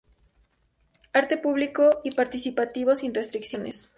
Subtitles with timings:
[1.13, 3.89] Arte público y participativo, sin restricciones.